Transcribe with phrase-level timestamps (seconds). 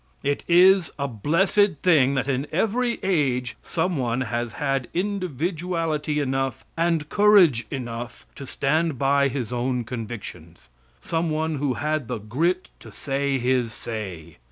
[0.23, 6.65] It is a blessed thing that in every age some one has had individuality enough
[6.75, 10.69] and courage enough to stand by his own convictions;
[11.03, 14.37] some one who had the grit to say his say.